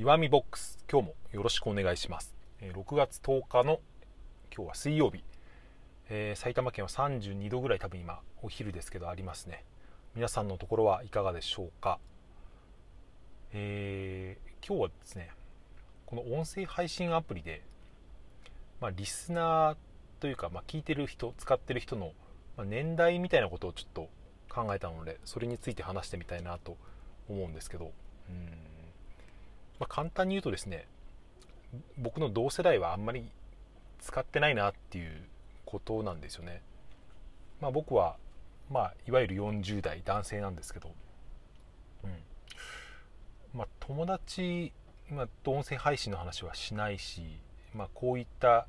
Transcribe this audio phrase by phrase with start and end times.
[0.00, 2.32] 岩見ボックス今日もよろしくお願いします。
[2.60, 3.80] 6月10日の
[4.54, 5.24] 今日は水曜日、
[6.08, 9.64] えー、埼玉県は32度ぐらい多分今お昼ですけどありますね。
[10.14, 11.98] 皆さんのところはいかがでしょうか、
[13.52, 15.30] えー、今日はですね
[16.06, 17.62] この音声配信アプリで、
[18.80, 19.76] まあ、リスナー
[20.20, 22.12] というか、まあ、聞いてる人使ってる人の
[22.64, 24.08] 年代みたいなことをちょっと
[24.48, 26.76] 考えたのでそれについて話してみたいなと
[27.28, 27.90] 思うんですけど。
[28.30, 28.67] うん。
[29.78, 30.86] まあ、簡単に言うとですね
[31.98, 33.30] 僕の同世代はあんまり
[34.00, 35.22] 使ってないなっていう
[35.64, 36.62] ことなんですよね、
[37.60, 38.16] まあ、僕は、
[38.70, 40.90] まあ、いわゆる40代男性なんですけど、
[42.04, 42.10] うん。
[43.52, 44.72] まあ、友達、
[45.10, 47.22] まあ、音声配信の話はしないし、
[47.74, 48.66] まあ、こういった、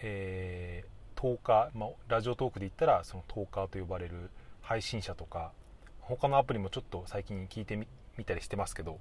[0.00, 4.30] えー、トーカー、まあ、ラジオトークで言ったらそのトーカーと呼ばれる
[4.62, 5.52] 配信者とか
[6.00, 7.76] 他のアプリもちょっと最近聞いて
[8.16, 8.98] みたりしてますけど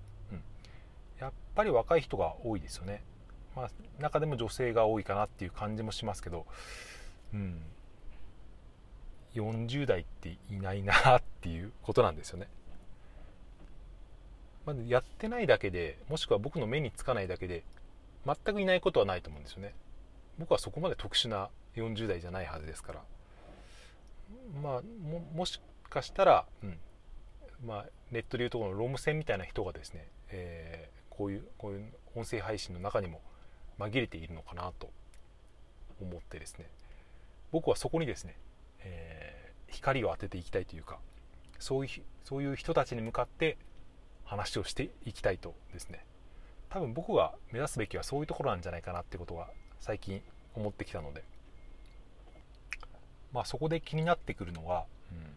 [1.22, 3.04] やっぱり若い人が多いですよね、
[3.56, 6.48] まあ、中でも女性が多いかなっていう感じもしますけど、
[7.34, 7.62] うん、
[9.36, 12.48] 40代っていないなっていうことなんですよね、
[14.66, 17.64] まあ、やってないだけでもしくは僕の目につかないだけで
[18.26, 19.74] 全くいないことはないと思うんですよね。
[20.38, 23.02] 僕はそこまで特殊な40代じゃないはずですから。
[24.62, 24.82] まあ
[25.36, 26.78] もしかしたら、うん。
[27.66, 30.81] まあ、ネットでいうところのロム線みたいな人がですね、えー
[31.22, 33.22] こういうこういう音声配信の中にも
[33.78, 34.90] 紛れているのかなと
[36.02, 36.66] 思ってですね。
[37.52, 38.36] 僕はそこにですね、
[38.80, 40.98] えー、光を当てていきたいというか
[41.60, 43.58] そういうそういう人たちに向かって
[44.24, 46.04] 話をしていきたいとですね。
[46.70, 49.48] 多分僕が目指すべきはそういうところなんじゃないかなってことが
[49.80, 50.24] 最近
[50.56, 51.24] 思ってきたので。
[53.32, 55.36] まあそこで気になってくるのは、うん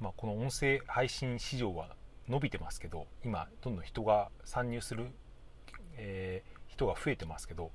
[0.00, 1.94] まあ、この音声配信市場は
[2.28, 5.06] 伸びてますけど今どんどん人が参入する、
[5.96, 7.70] えー、人が増えてますけど、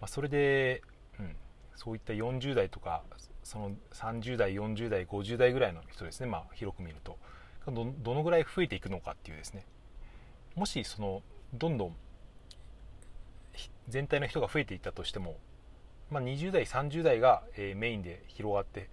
[0.00, 0.82] まあ、それで、
[1.18, 1.36] うん、
[1.76, 3.02] そういった40代とか
[3.42, 7.18] その30代40代50代ぐらいの人ですね、まあ、広く見ると。
[7.66, 9.66] どのぐらい増えていくのかっていうですね。
[10.56, 11.22] もしその
[11.52, 11.96] どんどん
[13.88, 15.36] 全体の人が増えていったとしても、
[16.10, 18.88] まあ、20代30代が、えー、メインで広がって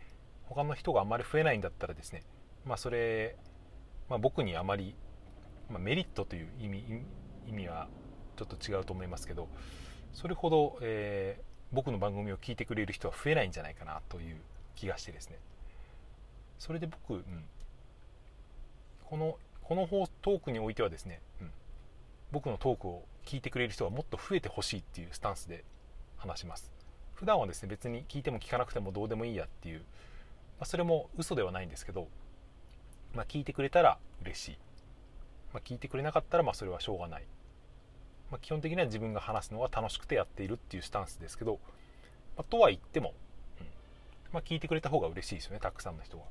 [0.45, 2.23] 他の人があまり増えないんだったらですね
[2.65, 3.35] まあそれ
[4.09, 4.95] まあ、僕にあまり、
[5.69, 6.83] まあ、メリットという意味
[7.47, 7.87] 意味は
[8.35, 9.47] ちょっと違うと思いますけど
[10.13, 14.37] それほど、えー、僕の番組を聞いてくれる人は増えないんじゃないかなという
[14.75, 15.37] 気がしてですね。
[16.59, 17.23] それで僕、うん、
[19.05, 19.87] このこの
[20.21, 21.51] トークにおいてはですね、うん、
[22.31, 25.65] 僕のトークを聞いてくれる人がもっと増えてほしいっていうスタンスで
[26.17, 26.71] 話します。
[27.13, 29.83] 普段はですね別に聞いても聞かなくてもどうでもいいやっていう、ま
[30.61, 32.07] あ、それも嘘ではないんですけど
[33.15, 34.57] まあ、聞いてくれたら嬉しい、
[35.53, 37.23] まあ、聞いてくれなかったらまあそれはしょうがない、
[38.31, 41.59] まあ、基本的には自分が話すのが楽しくてやっているっていうスタンスですけど、
[42.37, 43.13] まとは言っても、
[43.59, 43.67] うん。
[44.33, 46.23] ま聞いてくれた方が嬉しいですよねたくさんの人が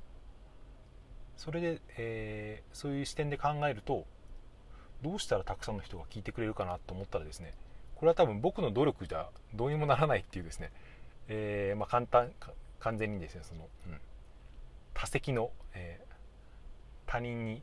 [1.37, 4.07] それで、えー、そういう視点で考えると
[5.03, 7.53] どうしたらたくさんの人が聞いてくれるかなと思ったらですね
[7.95, 10.71] これは多分僕の努力じゃどうにもならないっていうですね、
[11.29, 12.31] えー、まあ、簡単
[12.81, 13.99] 完全にですねその、うん、
[14.95, 16.01] 多席の、え
[17.07, 17.63] 他人に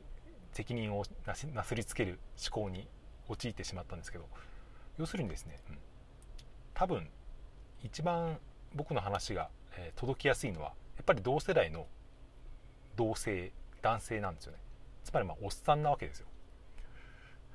[0.52, 2.88] 責任をなすなすりつける思考に
[3.28, 4.24] 陥ってしまったんですけど
[4.98, 5.78] 要するにですね、うん、
[6.72, 7.08] 多分
[7.82, 8.38] 一番
[8.74, 11.86] 僕の話が、えー、届きやすいのはやっぱり同世代の
[12.96, 14.58] 同性男性なんですよね。
[15.02, 16.26] つまりまあおっさんなわけですよ。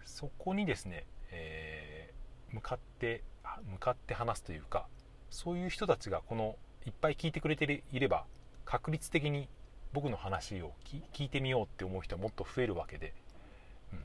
[0.05, 3.23] そこにですね、えー、向かって
[3.71, 4.87] 向かって話すというか
[5.29, 8.25] そういう人たちがこのいっぱい聞いてくれていれば
[8.65, 9.47] 確率的に
[9.93, 13.13] 僕の話を聞いてみようって思う人はもっと増えるわけで、
[13.91, 13.99] うん。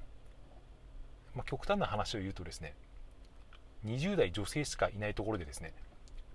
[1.36, 2.74] まあ、極端な話を言うとですね
[3.86, 5.72] 20代女性しかいないところでですね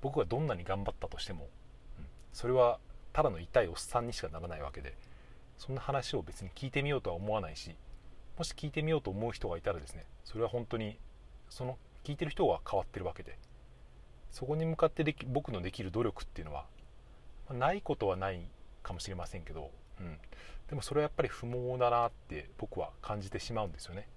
[0.01, 1.47] 僕がどんなに頑張ったとしても、
[1.97, 2.79] うん、それは
[3.11, 4.95] ただの痛いおっさんにしかならないわけで
[5.57, 7.75] そんな話を別に聞いてみようとは思わないし
[8.37, 10.97] もし聞いてみようと思う人がいたらですねそれは本当に
[11.49, 13.37] その聞いてる人が変わってるわけで
[14.31, 16.65] そこに向かってでき僕のできる努力っていうのは、
[17.49, 18.41] まあ、ないことはない
[18.89, 19.69] かもしれませんけど、
[19.99, 20.17] うん、
[20.67, 24.07] でもそれはやっぱり不毛だなって僕は感じてしまうんですよね、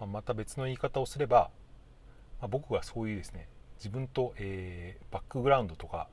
[0.00, 1.50] まあ、また別の言い方をすれば、
[2.40, 3.46] まあ、僕がそういうですね
[3.76, 6.08] 自分と、えー、バックグラウンドとか、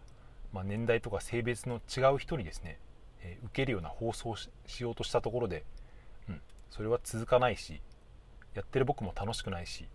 [0.54, 2.78] まあ、年代とか性別の違う人にですね、
[3.24, 4.50] えー、受けるような放送をし
[4.82, 5.64] ようとしたところで、
[6.30, 7.82] うん、それは続かないし
[8.54, 9.88] やってる僕も楽しくないし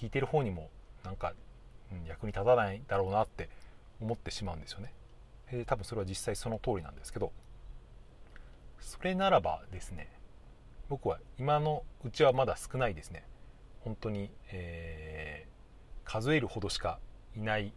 [0.00, 0.70] 聞いてる方にも
[1.04, 1.34] なんか、
[1.92, 3.48] うん、役に立たないだろうなって
[4.00, 4.92] 思ってしまうんですよね。
[5.50, 7.32] えー、多分それは実際その通りなんですけど
[8.80, 10.10] それならばですね
[10.88, 13.24] 僕は今のうちはまだ少ないですね。
[13.80, 16.98] 本当に、えー、数えるほどしか
[17.36, 17.72] いない、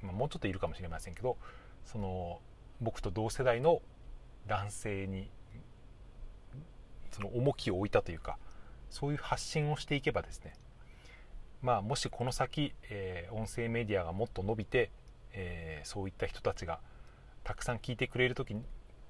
[0.00, 1.36] まあ、もうちょっといるかもしれませんけど
[1.84, 2.40] その
[2.80, 3.82] 僕と同世代の
[4.48, 5.30] 男性に
[7.12, 8.38] その重きを置いたというか
[8.90, 10.54] そういう発信をしていけばですね
[11.60, 14.90] まあもしこの先、えー、音声メディアがもっと伸びて、
[15.32, 16.80] えー、そういった人たちが
[17.44, 18.62] たくさん聞いてくれる時に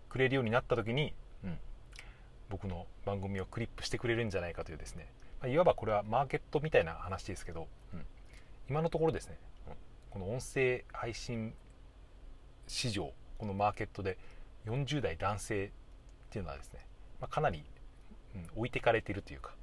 [0.08, 1.14] くれるようになった時に、
[1.44, 1.58] うん、
[2.50, 5.08] 僕の番組をクリップしてくれるんじゃないかというですね、
[5.40, 8.04] まあ、いわばこれはマーケットみたいな話ですけど、うん、
[8.68, 9.38] 今のところですね、
[9.68, 9.74] うん
[10.12, 11.54] この音声配信
[12.68, 14.18] 市場このマーケットで
[14.66, 15.68] 40代男性っ
[16.30, 16.80] ていうのはですね、
[17.18, 17.64] まあ、かなり、
[18.34, 19.54] うん、置いてかれてるというか、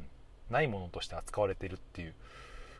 [0.00, 2.14] うん、ないものとして扱われてるっていう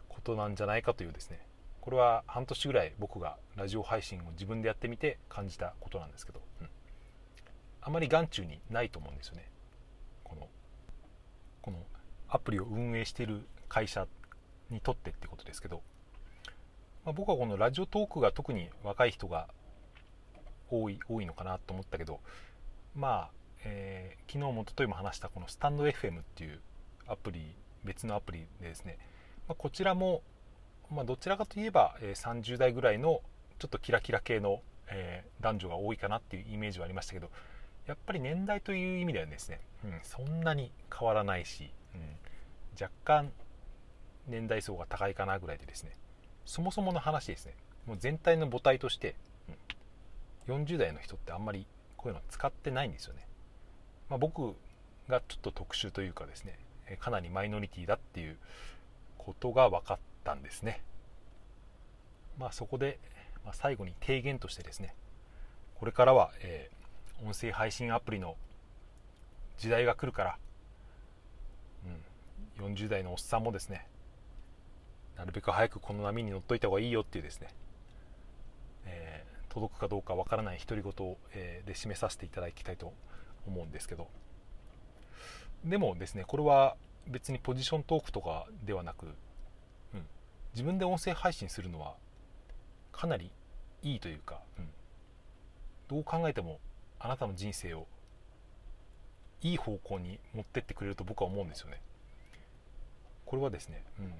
[0.08, 1.38] ことなんじゃないかというですね
[1.84, 6.68] これは半年ぐらい僕がラジオ配信を自分でやってみて感じたことなんですけど、うん、
[7.82, 9.50] あまり眼中にないと思うんですよね。
[10.22, 10.48] この
[11.60, 11.76] この
[12.26, 14.06] アプリを運営している会社
[14.70, 15.82] にとってってことですけど、
[17.04, 19.48] まあ、僕はこのラジオトークが特に若い人が
[20.70, 22.20] 多い多いのかなと思ったけど
[22.94, 23.30] まあ、
[23.62, 26.62] えー、昨日も一昨日も話したこのスタンド FM っていう
[27.06, 27.54] アプリ
[27.84, 28.96] 別のアプリでですね、
[29.48, 30.22] まあ、こちらも、
[30.90, 33.20] まあ、どちらかといえば、え、30代ぐらいの
[33.58, 37.30] ちょっとキラキラ系の、え、男女が多いかなっていうイメージはありましたけど
[37.86, 43.32] やっぱり年代という意味ではですね、うん、そんなに変わらないし、うん、若干
[44.26, 45.92] 年代層が高いかなぐらいでですね
[46.46, 47.54] そもそもの話ですね
[47.86, 49.16] もう全体の母体として、
[49.48, 49.54] うん
[50.46, 51.66] 40代の人ってあんまり
[51.96, 53.26] こういうの使ってないんですよね、
[54.10, 54.54] まあ、僕
[55.08, 56.58] がちょっと特殊というかですね
[57.00, 58.36] かなりマイノリティだっていう
[59.16, 60.82] ことが分かってたんですね。
[62.38, 62.98] まあそこで、
[63.44, 64.94] まあ、最後に提言としてですね
[65.76, 68.36] これからは、えー、音声配信アプリの
[69.58, 70.38] 時代が来るから、
[72.58, 73.86] うん、40代のおっさんもですね
[75.16, 77.48] なるべく早くこの波に乗っといた方がいいよっていうですね
[78.86, 82.92] え届くかどうかわからない独り言を、えー、で示させていただきたいと
[83.46, 84.08] 思うんですけど。
[85.64, 86.76] でもですねこれは
[87.06, 89.06] 別にポジショントークとかではなく、
[90.54, 91.94] 自分で音声配信するのは
[92.92, 93.30] かなり
[93.82, 94.68] いいというか、うん、
[95.88, 96.60] どう考えても
[96.98, 97.86] あなたの人生を
[99.42, 101.82] いい方向に持ってってくれると僕は思うんですよね。
[103.26, 104.12] これはですね、うん。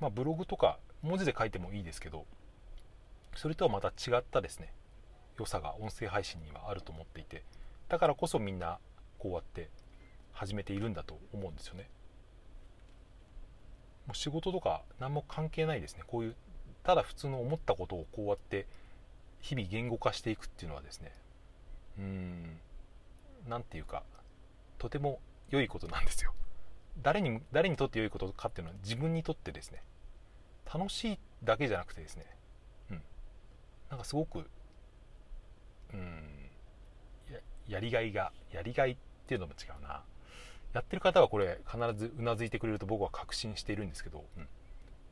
[0.00, 2.26] まあ、ブログとか文字で書いてもいいですけど
[3.34, 4.72] それとはまた違ったですね
[5.38, 7.44] 良さが音声配信にはあると思っていて
[7.88, 8.78] だからこそみんな
[9.18, 9.70] こうやって
[10.32, 11.88] 始めているんだと思うんですよね。
[14.06, 16.02] もう仕事とか何も関係ないですね。
[16.06, 16.36] こういう
[16.84, 18.66] ただ普通の思ったことをこうやって
[19.40, 21.12] 日々言語化していくっていうのはですね。
[21.98, 22.60] うーん。
[23.48, 24.02] 何て言うか
[24.78, 25.20] とても
[25.50, 26.32] 良いことなんですよ。
[27.02, 29.82] 誰に誰にとって良いことかっていうのは自分にとってですね。
[30.72, 32.24] 楽しいだけじゃなくてですね。
[32.90, 33.02] うん。
[33.90, 34.48] なんかすごく
[35.92, 36.22] うん。
[37.68, 40.02] やりがいがやりがいっていうのも違うな。
[40.76, 44.26] やってる方はこれ必ずうなずいてくれると僕は確信しているんですけど、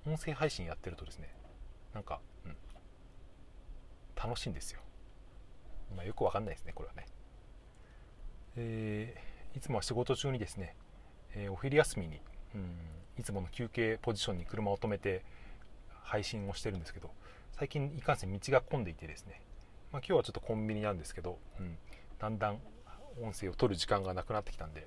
[0.05, 1.35] うん、音声配信やってるとですね
[1.95, 2.55] なんか、うん、
[4.15, 4.81] 楽しいんですよ、
[5.97, 7.07] まあ、よくわかんないですねこれはね。
[8.57, 10.77] えー、いつもは仕事中にですね、
[11.35, 12.21] えー、お昼休みに、
[12.55, 12.77] うん、
[13.19, 15.25] いつもの休憩ポジションに車を止めて
[16.03, 17.11] 配信をしてるんですけど
[17.53, 19.41] 最近いかんせん道が混んでいてですね、
[19.93, 21.79] まあ、今日はちょっとコンビニなんですけど、うん、
[22.19, 22.59] だんだん
[23.23, 24.87] 音声を取る時間がなくなってきたんで、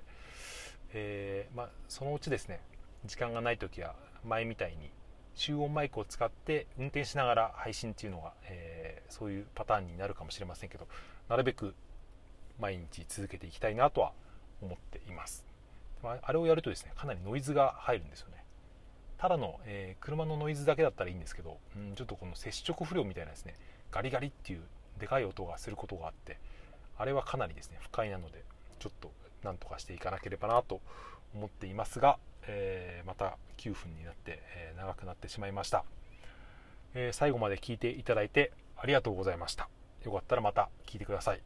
[0.92, 2.60] えー、まあ、そのうちですね
[3.04, 4.90] 時間がない時は前みたいに
[5.34, 10.86] 集音マイクを使って運転しながら配信っていうのが、えー、そういうパターンになるかもしれませんけど
[11.28, 11.74] なるべく
[12.60, 14.12] 毎日続けていきたいなとは
[14.60, 15.46] 思っています、
[16.02, 18.38] まあれをやるとですねかなりノイズが入るんですよね。
[19.18, 23.54] ただの、えー、車のノイズだけだったらいいんですけど、うん、ちょっとこの接触不良みたいなですね
[23.90, 24.60] ガリガリっていう
[25.00, 26.38] でかい音がすることがあって
[26.96, 28.44] あれはかなりですね不快なので
[28.78, 29.10] ちょっと
[29.42, 30.80] なんとかしていかなければなと
[31.34, 35.84] 思っていますが、えー、また9分になって、え、長くなってしまいました、
[36.94, 39.68] え最後まで聞いていただいてありがとうございました
[40.04, 41.42] よかったらまた聞いてください、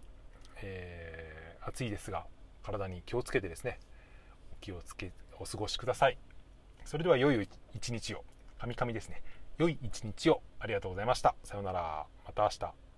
[0.62, 2.26] え暑いですが
[2.62, 3.80] 体に気をつけてですね
[4.52, 6.18] お気をつけお過ごしください
[6.84, 8.24] それでは良い一日を、
[8.58, 9.22] カミカミですね。
[9.58, 11.34] 良い一日をありがとうございました。
[11.44, 12.06] さようなら。
[12.26, 12.91] また明日。